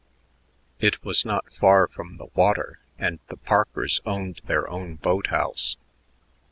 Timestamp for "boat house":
4.95-5.77